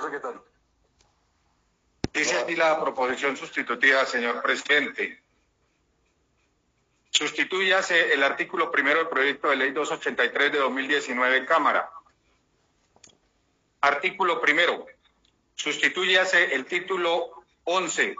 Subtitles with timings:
[0.00, 0.44] secretario.
[2.12, 5.22] Dice aquí la proposición sustitutiva, señor presidente.
[7.10, 11.90] Sustituyase el artículo primero del proyecto de ley 283 de 2019, Cámara.
[13.80, 14.86] Artículo primero.
[15.54, 18.16] Sustituyase el título 11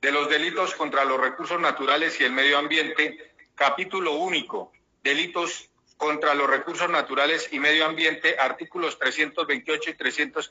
[0.00, 4.72] de los delitos contra los recursos naturales y el medio ambiente, capítulo único,
[5.02, 10.50] delitos contra los recursos naturales y medio ambiente, artículos 328 y 300,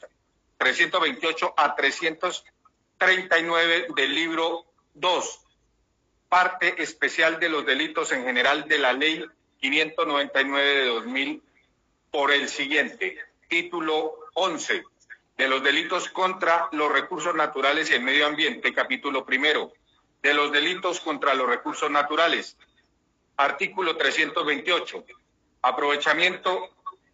[0.60, 5.40] 328 a 339 del libro 2,
[6.30, 9.26] parte especial de los delitos en general de la ley
[9.60, 11.42] 599 de 2000
[12.12, 13.18] por el siguiente.
[13.48, 14.84] Título 11
[15.38, 19.74] de los delitos contra los recursos naturales y el medio ambiente, capítulo primero,
[20.22, 22.56] de los delitos contra los recursos naturales.
[23.38, 25.04] Artículo 328
[25.62, 26.70] aprovechamiento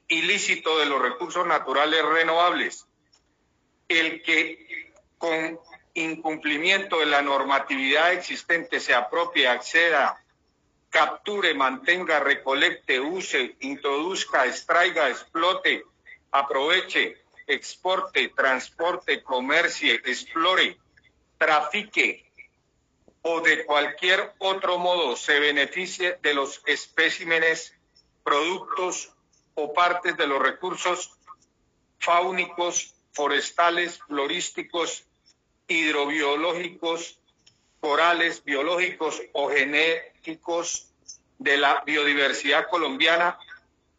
[0.08, 2.88] ilícito de los recursos naturales renovables,
[3.88, 5.60] el que con
[5.94, 10.22] incumplimiento de la normatividad existente se apropie, acceda,
[10.90, 15.84] capture, mantenga, recolecte, use, introduzca, extraiga, explote,
[16.32, 20.78] aproveche, exporte, transporte, comercie, explore,
[21.38, 22.26] trafique
[23.22, 27.74] o de cualquier otro modo se beneficie de los especímenes
[28.24, 29.12] productos
[29.56, 31.12] o partes de los recursos
[32.00, 35.06] fáunicos, forestales, florísticos,
[35.68, 37.20] hidrobiológicos,
[37.80, 40.92] corales, biológicos o genéticos
[41.40, 43.40] de la biodiversidad colombiana,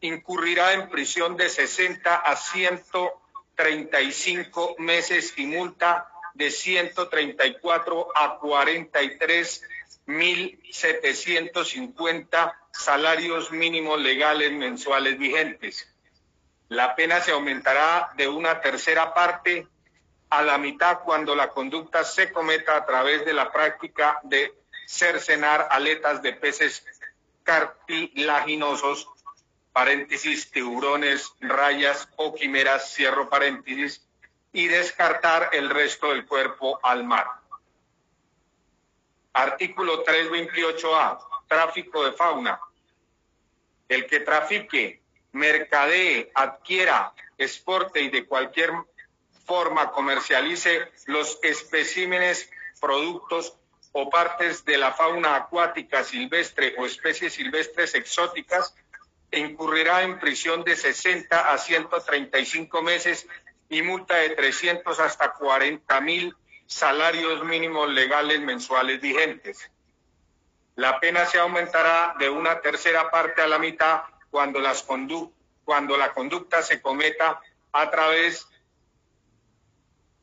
[0.01, 9.63] incurrirá en prisión de 60 a 135 meses y multa de 134 a 43
[10.05, 15.91] mil 750 salarios mínimos legales mensuales vigentes.
[16.69, 19.67] La pena se aumentará de una tercera parte
[20.29, 24.53] a la mitad cuando la conducta se cometa a través de la práctica de
[24.85, 26.83] cercenar aletas de peces
[27.43, 29.07] cartilaginosos,
[29.71, 34.05] paréntesis, tiburones, rayas o quimeras, cierro paréntesis,
[34.51, 37.27] y descartar el resto del cuerpo al mar.
[39.33, 42.59] Artículo 328A, tráfico de fauna
[43.87, 45.01] el que trafique,
[45.31, 48.71] mercadee, adquiera, exporte y de cualquier
[49.45, 52.49] forma comercialice los especímenes,
[52.81, 53.55] productos
[53.93, 58.75] o partes de la fauna acuática silvestre o especies silvestres exóticas,
[59.31, 63.27] incurrirá en prisión de 60 a 135 meses
[63.69, 69.71] y multa de 300 hasta 40 mil salarios mínimos legales mensuales vigentes.
[70.75, 74.85] La pena se aumentará de una tercera parte a la mitad cuando, las
[75.65, 78.47] cuando la conducta se cometa a través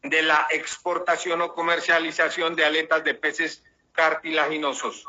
[0.03, 5.07] de la exportación o comercialización de aletas de peces cartilaginosos,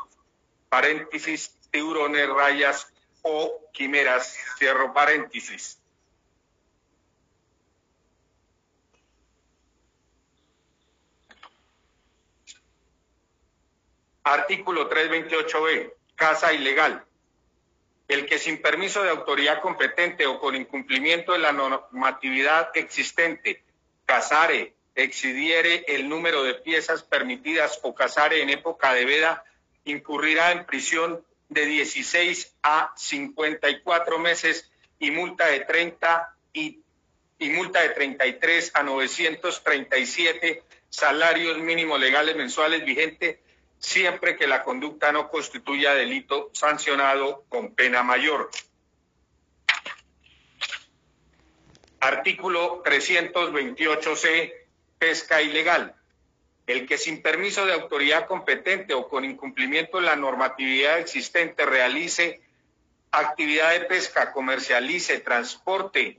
[0.68, 2.92] paréntesis, tiburones, rayas
[3.22, 5.78] o quimeras, cierro paréntesis.
[14.22, 15.92] Artículo 328b.
[16.16, 17.04] Casa ilegal.
[18.08, 23.62] El que sin permiso de autoridad competente o con incumplimiento de la normatividad existente
[24.04, 29.44] casare, excidiere el número de piezas permitidas o casare en época de veda,
[29.84, 36.80] incurrirá en prisión de 16 a 54 meses y multa de 30 y,
[37.38, 43.38] y multa de 33 a 937 salarios mínimos legales mensuales vigentes
[43.86, 48.50] siempre que la conducta no constituya delito sancionado con pena mayor.
[52.00, 54.52] Artículo 328c,
[54.98, 55.94] pesca ilegal.
[56.66, 62.40] El que sin permiso de autoridad competente o con incumplimiento de la normatividad existente realice
[63.12, 66.18] actividad de pesca, comercialice, transporte,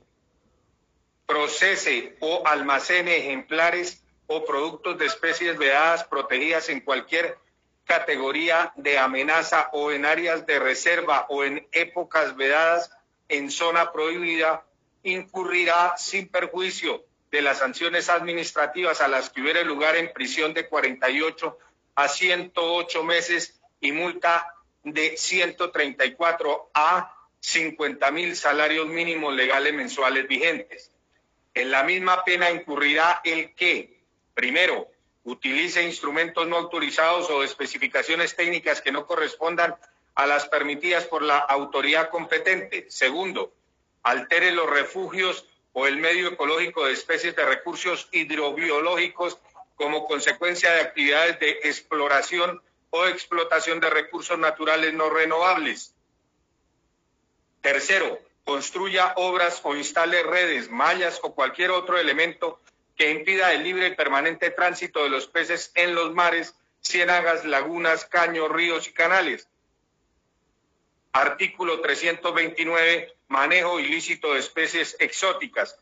[1.26, 7.36] procese o almacene ejemplares o productos de especies vedadas protegidas en cualquier
[7.88, 12.92] categoría de amenaza o en áreas de reserva o en épocas vedadas
[13.28, 14.66] en zona prohibida,
[15.02, 20.68] incurrirá sin perjuicio de las sanciones administrativas a las que hubiera lugar en prisión de
[20.68, 21.58] 48
[21.94, 30.90] a 108 meses y multa de 134 a 50 mil salarios mínimos legales mensuales vigentes.
[31.54, 34.02] En la misma pena incurrirá el que,
[34.34, 34.88] primero,
[35.24, 39.76] utilice instrumentos no autorizados o especificaciones técnicas que no correspondan
[40.14, 42.86] a las permitidas por la autoridad competente.
[42.88, 43.52] Segundo,
[44.02, 49.38] altere los refugios o el medio ecológico de especies de recursos hidrobiológicos
[49.76, 52.60] como consecuencia de actividades de exploración
[52.90, 55.94] o explotación de recursos naturales no renovables.
[57.60, 62.60] Tercero, construya obras o instale redes, mallas o cualquier otro elemento
[62.98, 68.04] que impida el libre y permanente tránsito de los peces en los mares, ciénagas, lagunas,
[68.04, 69.48] caños, ríos y canales.
[71.12, 73.14] Artículo 329.
[73.28, 75.78] Manejo ilícito de especies exóticas.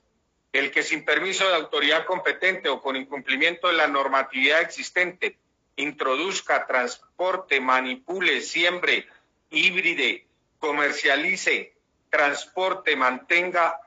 [0.52, 5.38] El que sin permiso de autoridad competente o con incumplimiento de la normatividad existente
[5.76, 9.06] introduzca, transporte, manipule, siembre,
[9.50, 10.26] híbride,
[10.58, 11.74] comercialice,
[12.10, 13.80] transporte, mantenga,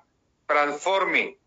[0.47, 1.37] transforme,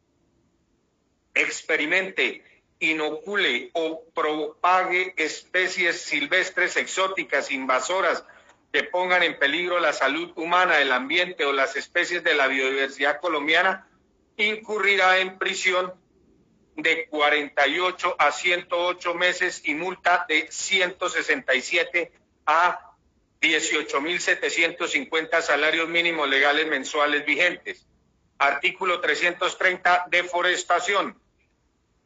[1.34, 2.44] experimente,
[2.79, 8.25] inocule o propague especies silvestres exóticas, invasoras,
[8.73, 13.20] que pongan en peligro la salud humana, el ambiente o las especies de la biodiversidad
[13.20, 13.87] colombiana,
[14.37, 15.93] incurrirá en prisión
[16.76, 22.12] de 48 a 108 meses y multa de 167
[22.46, 22.93] a
[23.43, 27.87] 18.750 salarios mínimos legales mensuales vigentes.
[28.38, 31.20] Artículo 330, deforestación.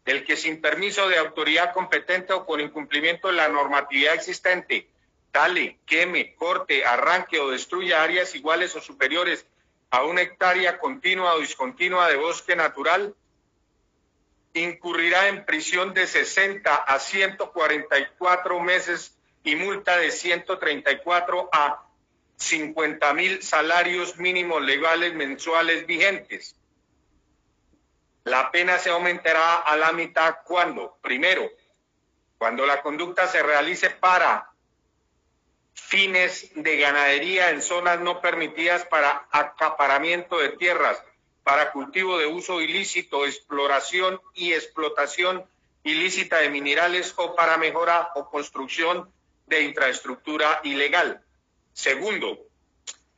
[0.06, 4.88] El que sin permiso de autoridad competente o con incumplimiento de la normatividad existente,
[5.32, 9.46] tale, queme, corte, arranque o destruya áreas iguales o superiores
[9.90, 13.14] a una hectárea continua o discontinua de bosque natural,
[14.54, 21.82] incurrirá en prisión de 60 a 144 meses y multa de 134 a
[22.36, 26.56] 50 mil salarios mínimos legales mensuales vigentes.
[28.26, 31.48] La pena se aumentará a la mitad cuando, primero,
[32.38, 34.50] cuando la conducta se realice para
[35.74, 41.00] fines de ganadería en zonas no permitidas para acaparamiento de tierras,
[41.44, 45.44] para cultivo de uso ilícito, exploración y explotación
[45.84, 49.08] ilícita de minerales o para mejora o construcción
[49.46, 51.22] de infraestructura ilegal.
[51.72, 52.40] Segundo,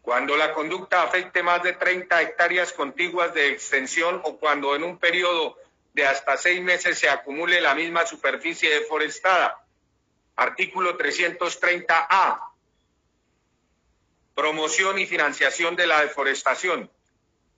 [0.08, 4.96] cuando la conducta afecte más de 30 hectáreas contiguas de extensión o cuando en un
[4.96, 5.58] periodo
[5.92, 9.62] de hasta seis meses se acumule la misma superficie deforestada.
[10.34, 12.40] Artículo 330A.
[14.34, 16.90] Promoción y financiación de la deforestación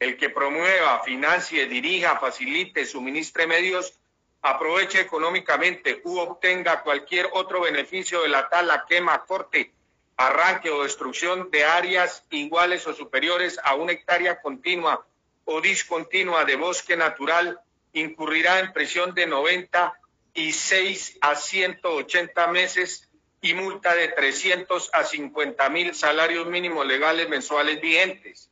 [0.00, 3.94] el que promueva, financie, dirija, facilite, suministre medios,
[4.43, 9.73] aproveche económicamente u obtenga cualquier otro beneficio de la tala, quema, corte,
[10.21, 15.07] arranque o destrucción de áreas iguales o superiores a una hectárea continua
[15.47, 17.59] o discontinua de bosque natural,
[17.95, 23.09] incurrirá en prisión de 96 a 180 meses
[23.41, 28.51] y multa de 300 a 50 mil salarios mínimos legales mensuales vigentes.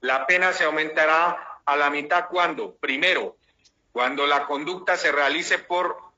[0.00, 3.36] La pena se aumentará a la mitad cuando, primero,
[3.92, 6.09] cuando la conducta se realice por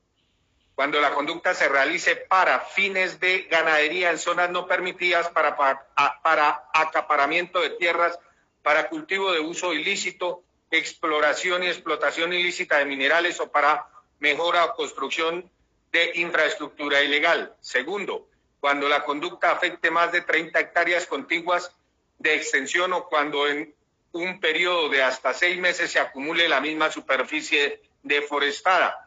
[0.75, 6.69] cuando la conducta se realice para fines de ganadería en zonas no permitidas para, para,
[6.73, 8.17] acaparamiento de tierras,
[8.63, 13.87] para cultivo de uso ilícito, exploración y explotación ilícita de minerales o para
[14.19, 15.49] mejora o construcción
[15.91, 17.55] de infraestructura ilegal.
[17.59, 18.27] Segundo,
[18.59, 21.75] cuando la conducta afecte más de 30 hectáreas contiguas
[22.17, 23.75] de extensión o cuando en
[24.13, 29.02] un periodo de hasta seis meses se acumule la misma superficie deforestada.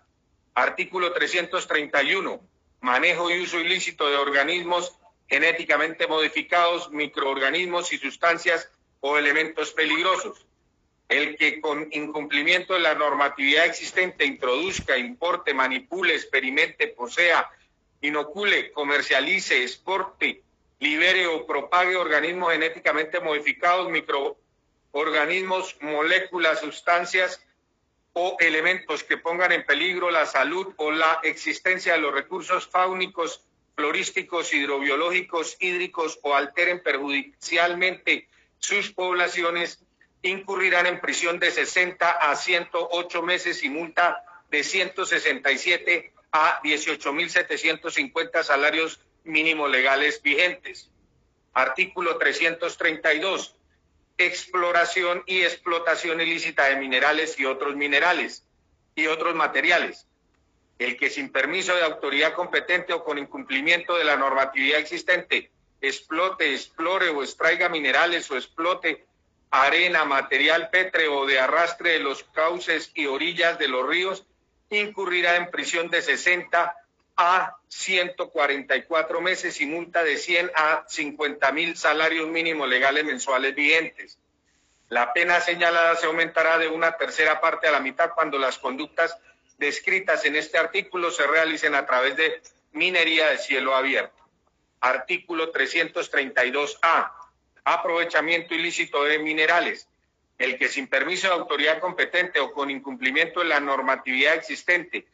[0.56, 2.40] Artículo 331.
[2.80, 4.98] Manejo y uso ilícito de organismos
[5.28, 8.70] genéticamente modificados, microorganismos y sustancias
[9.00, 10.46] o elementos peligrosos.
[11.10, 17.50] El que con incumplimiento de la normatividad existente introduzca, importe, manipule, experimente, posea,
[18.00, 20.42] inocule, comercialice, exporte,
[20.78, 27.45] libere o propague organismos genéticamente modificados, microorganismos, moléculas, sustancias
[28.18, 33.42] o elementos que pongan en peligro la salud o la existencia de los recursos fáunicos,
[33.74, 38.26] florísticos, hidrobiológicos, hídricos o alteren perjudicialmente
[38.58, 39.84] sus poblaciones,
[40.22, 48.98] incurrirán en prisión de 60 a 108 meses y multa de 167 a 18.750 salarios
[49.24, 50.88] mínimos legales vigentes.
[51.52, 53.56] Artículo 332.
[54.18, 58.44] Exploración y explotación ilícita de minerales y otros minerales
[58.94, 60.06] y otros materiales.
[60.78, 66.54] El que sin permiso de autoridad competente o con incumplimiento de la normatividad existente explote,
[66.54, 69.04] explore o extraiga minerales o explote
[69.50, 74.26] arena, material pétreo de arrastre de los cauces y orillas de los ríos,
[74.70, 76.74] incurrirá en prisión de 60
[77.16, 84.18] a 144 meses y multa de 100 a 50 mil salarios mínimos legales mensuales vigentes.
[84.88, 89.16] La pena señalada se aumentará de una tercera parte a la mitad cuando las conductas
[89.58, 92.42] descritas en este artículo se realicen a través de
[92.72, 94.22] minería de cielo abierto.
[94.80, 97.12] Artículo 332A.
[97.64, 99.88] Aprovechamiento ilícito de minerales.
[100.38, 105.06] El que sin permiso de autoridad competente o con incumplimiento de la normatividad existente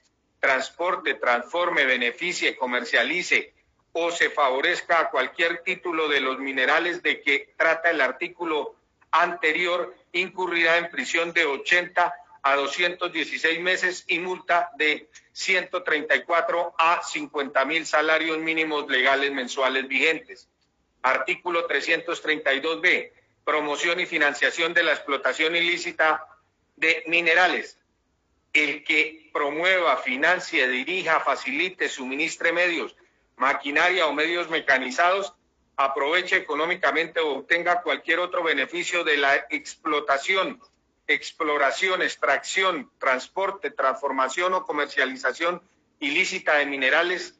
[0.42, 3.54] transporte, transforme, beneficie, comercialice
[3.92, 8.74] o se favorezca a cualquier título de los minerales de que trata el artículo
[9.12, 17.64] anterior, incurrirá en prisión de 80 a 216 meses y multa de 134 a 50
[17.64, 20.48] mil salarios mínimos legales mensuales vigentes.
[21.02, 23.12] Artículo 332b.
[23.44, 26.26] Promoción y financiación de la explotación ilícita
[26.74, 27.78] de minerales.
[28.52, 32.94] El que promueva, financie, dirija, facilite, suministre medios,
[33.36, 35.32] maquinaria o medios mecanizados,
[35.76, 40.60] aproveche económicamente o obtenga cualquier otro beneficio de la explotación
[41.06, 45.62] exploración, extracción, transporte, transformación o comercialización
[46.00, 47.38] ilícita de minerales,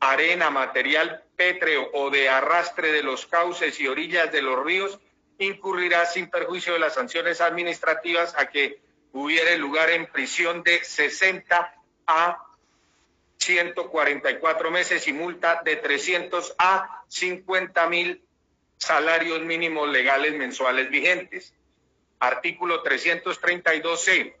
[0.00, 4.98] arena, material pétreo o de arrastre de los cauces y orillas de los ríos,
[5.38, 8.80] incurrirá sin perjuicio de las sanciones administrativas a que
[9.12, 11.74] hubiere lugar en prisión de 60
[12.06, 12.46] a
[13.38, 18.22] 144 meses y multa de 300 a 50 mil
[18.76, 21.54] salarios mínimos legales mensuales vigentes.
[22.18, 24.34] Artículo 332C.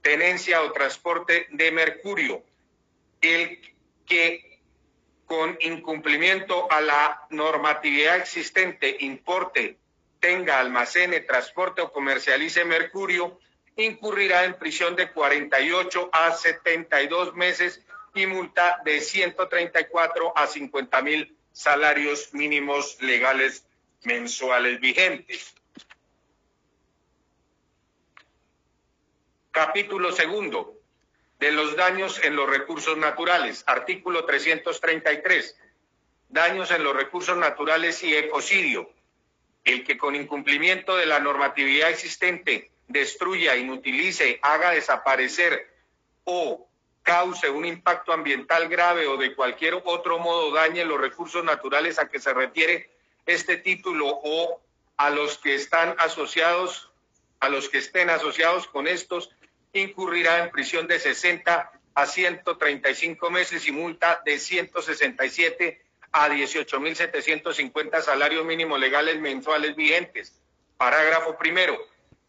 [0.00, 2.42] Tenencia o transporte de mercurio.
[3.20, 3.60] El
[4.06, 4.60] que
[5.26, 9.78] con incumplimiento a la normatividad existente importe,
[10.20, 13.38] tenga, almacene, transporte o comercialice mercurio,
[13.76, 17.80] incurrirá en prisión de 48 a 72 meses
[18.14, 23.66] y multa de 134 a 50 mil salarios mínimos legales
[24.02, 25.54] mensuales vigentes.
[29.50, 30.80] Capítulo segundo
[31.38, 33.64] de los daños en los recursos naturales.
[33.66, 35.56] Artículo 333.
[36.28, 38.90] Daños en los recursos naturales y ecocidio.
[39.62, 45.68] El que con incumplimiento de la normatividad existente destruya, inutilice, haga desaparecer
[46.24, 46.68] o
[47.02, 52.08] cause un impacto ambiental grave o de cualquier otro modo dañe los recursos naturales a
[52.08, 52.90] que se refiere
[53.26, 54.60] este título o
[54.96, 56.90] a los que están asociados,
[57.40, 59.30] a los que estén asociados con estos
[59.74, 68.44] incurrirá en prisión de 60 a 135 meses y multa de 167 a 18.750 salarios
[68.44, 70.40] mínimos legales mensuales vigentes.
[70.76, 71.76] Parágrafo primero.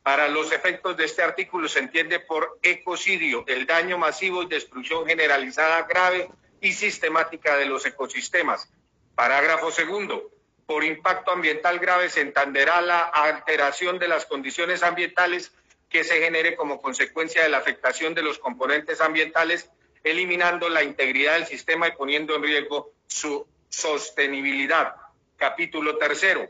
[0.06, 5.08] Para los efectos de este artículo se entiende por ecocidio el daño masivo y destrucción
[5.08, 6.30] generalizada grave
[6.62, 8.72] y sistemática de los ecosistemas.
[9.16, 10.30] Parágrafo segundo.
[10.68, 15.52] Por impacto ambiental grave se entenderá la alteración de las condiciones ambientales
[15.90, 19.72] que se genere como consecuencia de la afectación de los componentes ambientales,
[20.04, 24.98] eliminando la integridad del sistema y poniendo en riesgo su sostenibilidad.
[25.36, 26.48] Capítulo tercero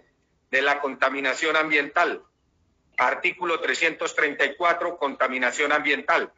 [0.52, 2.22] de la contaminación ambiental.
[2.98, 6.32] Artículo 334, contaminación ambiental.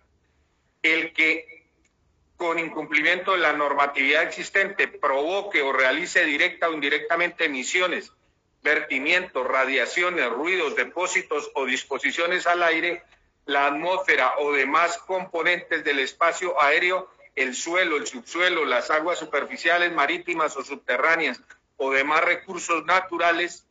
[0.82, 1.66] El que
[2.38, 8.12] con incumplimiento de la normatividad existente provoque o realice directa o indirectamente emisiones
[8.64, 13.04] vertimientos, radiaciones, ruidos, depósitos o disposiciones al aire,
[13.46, 19.94] la atmósfera o demás componentes del espacio aéreo, el suelo, el subsuelo, las aguas superficiales,
[19.94, 21.40] marítimas o subterráneas
[21.78, 23.66] o demás recursos naturales,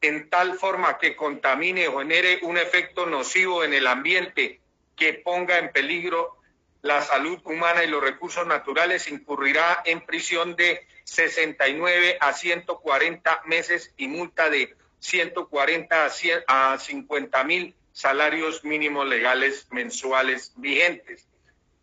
[0.00, 4.60] en tal forma que contamine o genere un efecto nocivo en el ambiente
[4.96, 6.40] que ponga en peligro
[6.82, 13.92] la salud humana y los recursos naturales, incurrirá en prisión de 69 a 140 meses
[13.98, 16.08] y multa de 140
[16.46, 21.26] a, 50 mil salarios mínimos legales mensuales vigentes.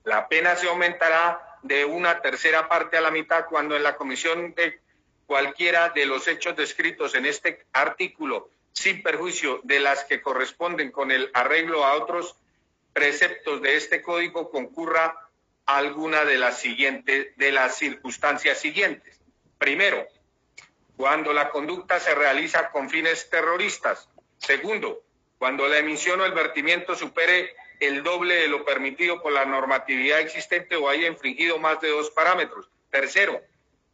[0.04, 4.54] La pena se aumentará de una tercera parte a la mitad cuando en la comisión
[4.56, 4.80] de
[5.28, 11.12] cualquiera de los hechos descritos en este artículo, sin perjuicio de las que corresponden con
[11.12, 12.36] el arreglo a otros
[12.94, 15.30] preceptos de este código, concurra
[15.66, 19.20] alguna de las siguientes, de las circunstancias siguientes.
[19.58, 20.08] Primero,
[20.96, 24.10] cuando la conducta se realiza con fines terroristas.
[24.38, 25.04] Segundo,
[25.38, 30.22] cuando la emisión o el vertimiento supere el doble de lo permitido por la normatividad
[30.22, 32.70] existente o haya infringido más de dos parámetros.
[32.90, 33.42] Tercero,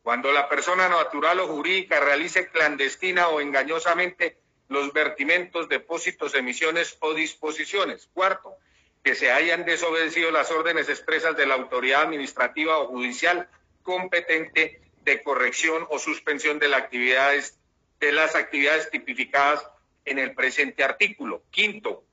[0.04, 7.14] cuando la persona natural o jurídica realice clandestina o engañosamente los vertimientos, depósitos, emisiones o
[7.14, 8.10] disposiciones.
[8.14, 8.58] Cuarto,
[9.04, 13.50] que se hayan desobedecido las órdenes expresas de la autoridad administrativa o judicial
[13.82, 17.58] competente de corrección o suspensión de las actividades
[18.00, 19.66] de las actividades tipificadas
[20.04, 21.42] en el presente artículo.
[21.52, 22.04] Quinto,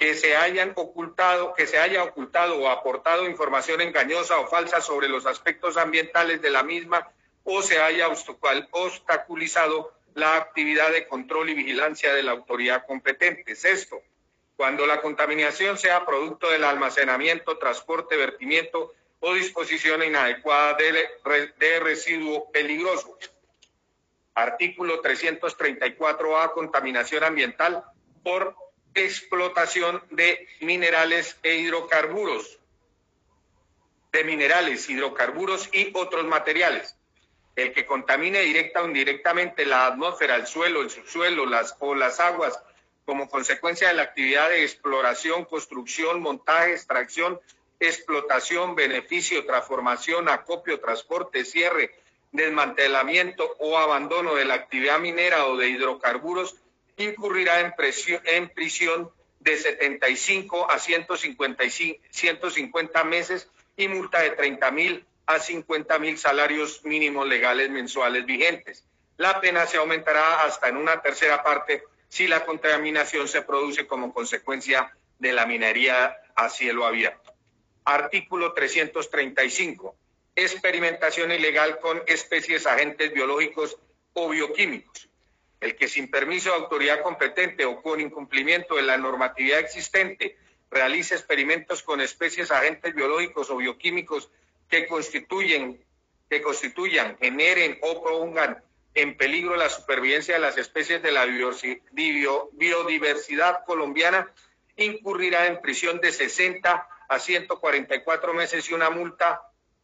[0.00, 5.08] que se hayan ocultado, que se haya ocultado o aportado información engañosa o falsa sobre
[5.08, 7.12] los aspectos ambientales de la misma
[7.44, 13.54] o se haya obstaculizado la actividad de control y vigilancia de la autoridad competente.
[13.54, 14.00] Sexto,
[14.56, 22.50] cuando la contaminación sea producto del almacenamiento, transporte, vertimiento o disposición inadecuada de, de residuo
[22.50, 23.18] peligroso.
[24.34, 27.84] Artículo 334A, contaminación ambiental
[28.24, 28.56] por
[28.94, 32.58] explotación de minerales e hidrocarburos,
[34.12, 36.96] de minerales, hidrocarburos y otros materiales.
[37.56, 42.20] El que contamine directa o indirectamente la atmósfera, el suelo, el subsuelo las, o las
[42.20, 42.58] aguas
[43.04, 47.40] como consecuencia de la actividad de exploración, construcción, montaje, extracción,
[47.80, 51.94] explotación, beneficio, transformación, acopio, transporte, cierre,
[52.30, 56.54] desmantelamiento o abandono de la actividad minera o de hidrocarburos
[57.04, 57.74] incurrirá en,
[58.24, 65.98] en prisión de 75 a 155, 150 meses y multa de 30 mil a 50
[65.98, 68.84] mil salarios mínimos legales mensuales vigentes.
[69.16, 74.12] La pena se aumentará hasta en una tercera parte si la contaminación se produce como
[74.12, 77.32] consecuencia de la minería a cielo abierto.
[77.84, 79.94] Artículo 335.
[80.34, 83.76] Experimentación ilegal con especies, agentes biológicos
[84.14, 85.09] o bioquímicos
[85.60, 90.36] el que sin permiso de autoridad competente o con incumplimiento de la normatividad existente
[90.70, 94.30] realice experimentos con especies, agentes biológicos o bioquímicos
[94.68, 95.84] que constituyen,
[96.28, 98.62] que constituyan, generen o pongan
[98.94, 101.26] en peligro la supervivencia de las especies de la
[102.52, 104.32] biodiversidad colombiana,
[104.76, 109.42] incurrirá en prisión de 60 a 144 meses y una multa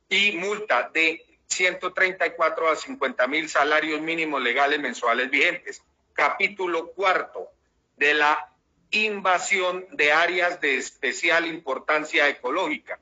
[0.09, 5.83] y multa de 134 a 50 mil salarios mínimos legales mensuales vigentes.
[6.13, 7.49] Capítulo cuarto
[7.97, 8.53] de la
[8.91, 12.99] invasión de áreas de especial importancia ecológica.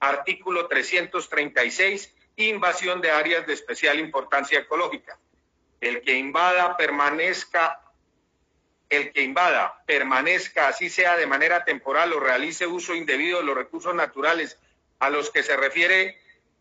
[0.00, 5.18] Artículo 336, invasión de áreas de especial importancia ecológica.
[5.80, 7.80] El que invada permanezca
[8.90, 13.56] el que invada permanezca, así sea de manera temporal o realice uso indebido de los
[13.56, 14.58] recursos naturales
[14.98, 16.18] a los que se refiere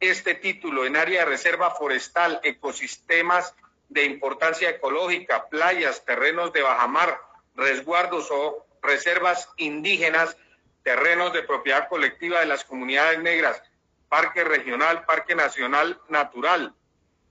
[0.10, 3.56] este título en área de reserva forestal, ecosistemas
[3.90, 7.20] de importancia ecológica, playas, terrenos de bajamar,
[7.56, 10.36] resguardos o reservas indígenas,
[10.84, 13.62] terrenos de propiedad colectiva de las comunidades negras,
[14.10, 16.74] parque regional, parque nacional natural,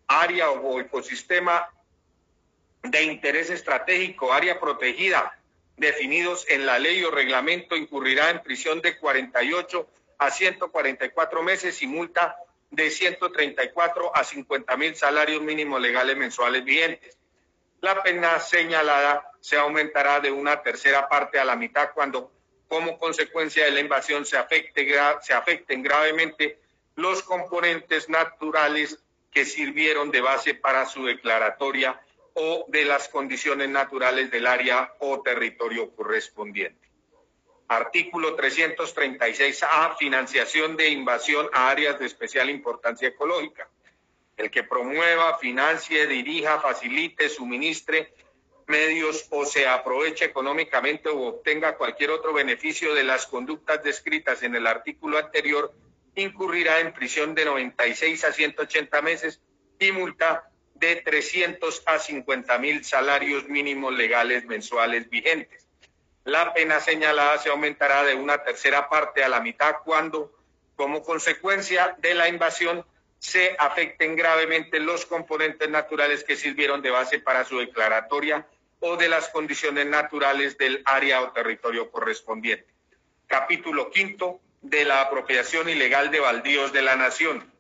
[0.07, 1.69] área o ecosistema
[2.83, 5.39] de interés estratégico, área protegida,
[5.77, 11.87] definidos en la ley o reglamento, incurrirá en prisión de 48 a 144 meses y
[11.87, 12.37] multa
[12.73, 17.17] de 134 a 50 mil salarios mínimos legales mensuales vigentes.
[17.83, 22.33] La pena señalada se aumentará de una tercera parte a la mitad cuando,
[22.69, 24.89] como consecuencia de la invasión, se, afecte,
[25.21, 26.61] se afecten gravemente
[26.97, 28.99] los componentes naturales
[29.31, 32.01] que sirvieron de base para su declaratoria
[32.35, 36.92] o de las condiciones naturales del área o territorio correspondiente.
[37.75, 43.67] Artículo 336A, financiación de invasión a áreas de especial importancia ecológica.
[44.37, 48.13] El que promueva, financie, dirija, facilite, suministre
[48.67, 54.55] medios o se aproveche económicamente o obtenga cualquier otro beneficio de las conductas descritas en
[54.55, 55.73] el artículo anterior,
[56.15, 59.41] incurrirá en prisión de 96 a 180 meses
[59.79, 65.67] y multa de 300 a 50 mil salarios mínimos legales mensuales vigentes.
[66.25, 70.33] La pena señalada se aumentará de una tercera parte a la mitad cuando,
[70.77, 72.85] como consecuencia de la invasión,
[73.19, 78.47] se afecten gravemente los componentes naturales que sirvieron de base para su declaratoria
[78.81, 82.67] o de las condiciones naturales del área o territorio correspondiente.
[83.27, 87.53] Capítulo quinto de la apropiación ilegal de baldíos de la nación.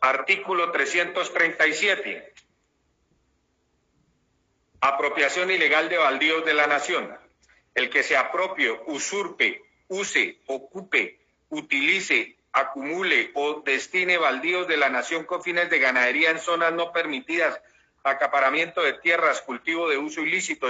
[0.00, 2.29] Artículo 337
[4.82, 7.14] Apropiación ilegal de baldíos de la nación.
[7.74, 15.24] El que se apropie, usurpe, use, ocupe, utilice, acumule o destine baldíos de la nación
[15.24, 17.60] con fines de ganadería en zonas no permitidas,
[18.02, 20.66] acaparamiento de tierras, cultivo de uso ilícito,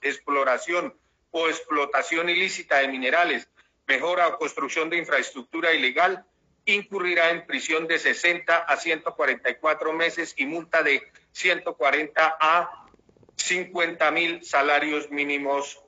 [0.00, 0.94] exploración
[1.32, 3.48] o explotación ilícita de minerales,
[3.88, 6.24] mejora o construcción de infraestructura ilegal,
[6.66, 12.83] incurrirá en prisión de 60 a 144 meses y multa de 140 a
[13.36, 15.80] 50 mil salarios mínimos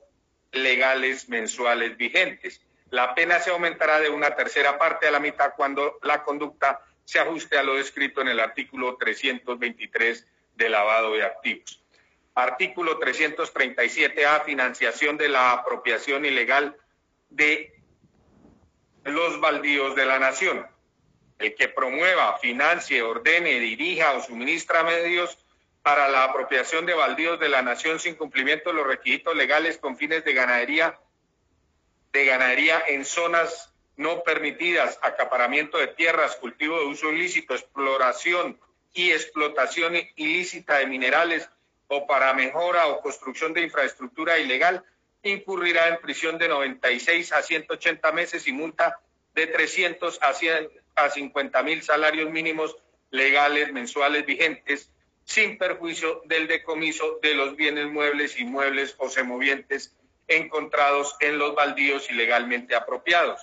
[0.51, 2.61] legales mensuales vigentes.
[2.89, 7.19] La pena se aumentará de una tercera parte a la mitad cuando la conducta se
[7.19, 11.83] ajuste a lo descrito en el artículo 323 de lavado de activos.
[12.35, 16.75] Artículo 337A, financiación de la apropiación ilegal
[17.29, 17.73] de
[19.03, 20.67] los baldíos de la nación.
[21.39, 25.37] El que promueva, financie, ordene, dirija o suministra medios
[25.87, 29.95] para la apropiación de baldíos de la nación sin cumplimiento de los requisitos legales con
[29.95, 30.99] fines de ganadería,
[32.11, 38.59] de ganadería en zonas no permitidas, acaparamiento de tierras, cultivo de uso ilícito, exploración
[38.93, 41.49] y explotación ilícita de minerales
[41.87, 44.83] o para mejora o construcción de infraestructura ilegal,
[45.23, 48.99] incurrirá en prisión de 96 a 180 meses y multa
[49.33, 52.75] de 300 a, 100, a 50 mil salarios mínimos
[53.09, 54.91] legales mensuales vigentes,
[55.27, 59.95] sin perjuicio del decomiso de los bienes muebles, inmuebles o semovientes
[60.27, 63.39] encontrados en los baldíos ilegalmente apropiados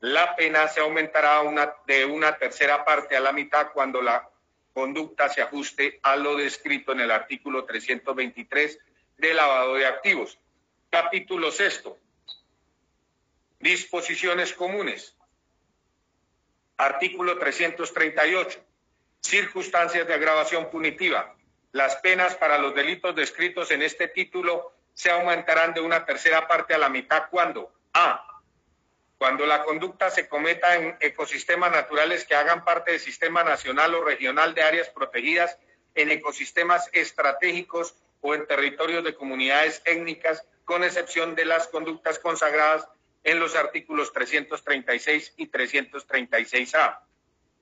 [0.00, 1.42] la pena se aumentará
[1.86, 4.28] de una tercera parte a la mitad cuando la
[4.72, 8.78] conducta se ajuste a lo descrito en el artículo 323
[9.18, 10.38] de lavado de activos.
[10.88, 11.98] Capítulo sexto.
[13.58, 15.14] Disposiciones comunes.
[16.78, 18.58] Artículo 338.
[19.20, 21.34] Circunstancias de agravación punitiva.
[21.72, 26.74] Las penas para los delitos descritos en este título se aumentarán de una tercera parte
[26.74, 28.26] a la mitad cuando A
[29.20, 34.02] cuando la conducta se cometa en ecosistemas naturales que hagan parte del sistema nacional o
[34.02, 35.58] regional de áreas protegidas,
[35.94, 42.88] en ecosistemas estratégicos o en territorios de comunidades étnicas, con excepción de las conductas consagradas
[43.22, 47.00] en los artículos 336 y 336A.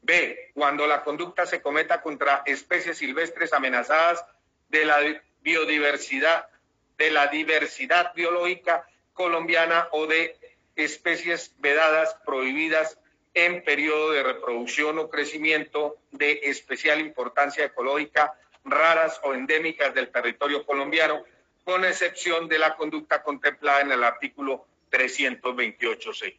[0.03, 0.51] B.
[0.55, 4.25] Cuando la conducta se cometa contra especies silvestres amenazadas
[4.69, 4.99] de la
[5.41, 6.49] biodiversidad,
[6.97, 10.37] de la diversidad biológica colombiana o de
[10.77, 12.99] especies vedadas, prohibidas
[13.35, 18.35] en periodo de reproducción o crecimiento de especial importancia ecológica,
[18.65, 21.25] raras o endémicas del territorio colombiano,
[21.65, 26.37] con excepción de la conducta contemplada en el artículo 328C.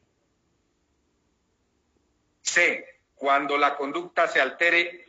[2.41, 2.98] C.
[3.19, 5.05] Cuando la conducta se altere,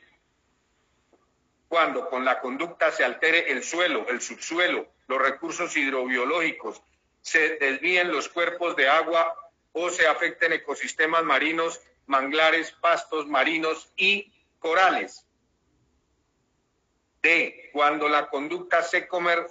[1.69, 6.83] cuando con la conducta se altere el suelo, el subsuelo, los recursos hidrobiológicos,
[7.21, 9.33] se desvíen los cuerpos de agua
[9.71, 15.25] o se afecten ecosistemas marinos, manglares, pastos marinos y corales.
[17.23, 17.71] D.
[17.73, 19.47] Cuando la conducta se comer,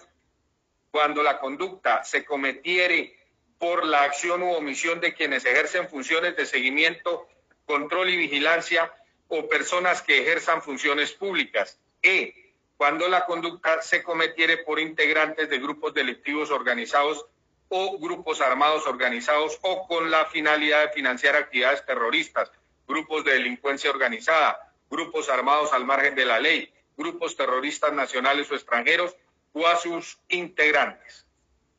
[0.91, 3.15] cuando la conducta se cometiere
[3.58, 7.26] por la acción u omisión de quienes ejercen funciones de seguimiento,
[7.69, 8.91] control y vigilancia
[9.27, 11.77] o personas que ejerzan funciones públicas.
[12.01, 12.34] E.
[12.77, 17.27] Cuando la conducta se cometiere por integrantes de grupos delictivos organizados
[17.67, 22.51] o grupos armados organizados o con la finalidad de financiar actividades terroristas,
[22.88, 28.55] grupos de delincuencia organizada, grupos armados al margen de la ley, grupos terroristas nacionales o
[28.55, 29.15] extranjeros
[29.53, 31.27] o a sus integrantes.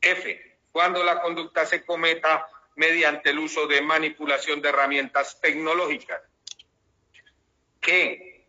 [0.01, 0.57] F.
[0.71, 2.47] Cuando la conducta se cometa
[2.81, 6.23] mediante el uso de manipulación de herramientas tecnológicas.
[7.83, 8.47] G.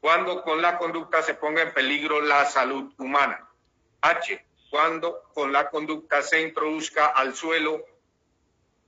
[0.00, 3.48] Cuando con la conducta se ponga en peligro la salud humana.
[4.00, 7.84] H cuando con la conducta se introduzca al suelo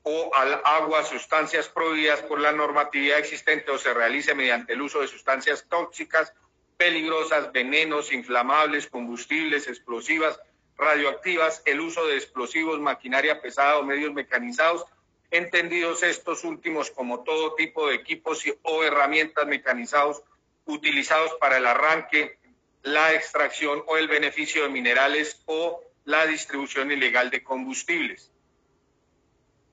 [0.02, 5.02] o al agua sustancias prohibidas por la normatividad existente o se realice mediante el uso
[5.02, 6.34] de sustancias tóxicas,
[6.76, 10.40] peligrosas, venenos, inflamables, combustibles, explosivas,
[10.76, 14.84] radioactivas, el uso de explosivos, maquinaria pesada o medios mecanizados,
[15.30, 20.22] entendidos estos últimos como todo tipo de equipos o herramientas mecanizados
[20.66, 22.38] utilizados para el arranque,
[22.82, 28.30] la extracción o el beneficio de minerales o la distribución ilegal de combustibles.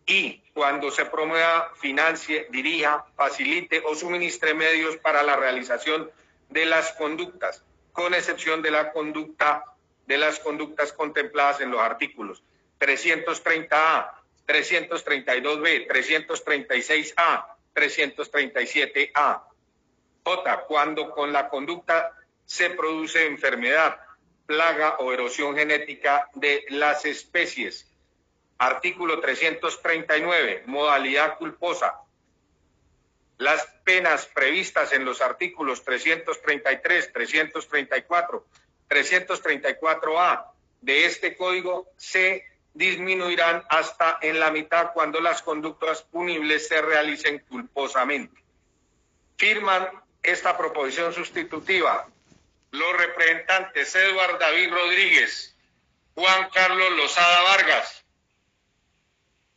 [0.05, 6.09] Y cuando se promueva, financie, dirija, facilite o suministre medios para la realización
[6.49, 9.63] de las conductas, con excepción de la conducta
[10.05, 12.43] de las conductas contempladas en los artículos
[12.79, 14.11] 330A,
[14.47, 19.43] 332B, 336A, 337A.
[20.23, 20.65] J.
[20.67, 23.99] Cuando con la conducta se produce enfermedad,
[24.45, 27.87] plaga o erosión genética de las especies.
[28.57, 32.01] Artículo 339, modalidad culposa.
[33.37, 38.45] Las penas previstas en los artículos 333, 334,
[38.91, 40.51] 334A
[40.81, 47.39] de este código se disminuirán hasta en la mitad cuando las conductas punibles se realicen
[47.47, 48.43] culposamente.
[49.37, 49.87] Firman
[50.21, 52.07] esta proposición sustitutiva
[52.71, 55.55] los representantes Eduardo David Rodríguez,
[56.15, 58.03] Juan Carlos Lozada Vargas,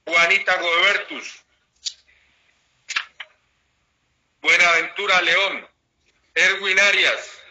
[0.04, 1.44] Juanita Gobertus,
[4.40, 5.68] Buenaventura León,
[6.34, 7.43] Erwin Arias.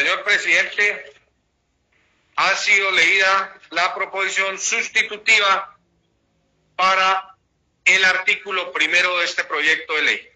[0.00, 1.12] Señor presidente,
[2.36, 5.76] ha sido leída la proposición sustitutiva
[6.74, 7.36] para
[7.84, 10.30] el artículo primero de este proyecto de ley.